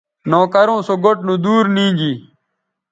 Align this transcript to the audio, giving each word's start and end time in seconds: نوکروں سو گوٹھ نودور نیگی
نوکروں 0.29 0.79
سو 0.87 0.93
گوٹھ 1.03 1.21
نودور 1.27 1.63
نیگی 1.75 2.13